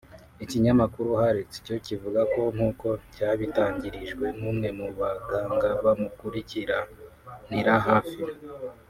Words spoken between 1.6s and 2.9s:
cyo kivuga ko nk’uko